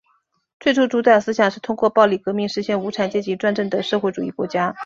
[0.59, 4.75] 最初主导思想是通过暴力革命实现无产阶级专政的社会主义国家。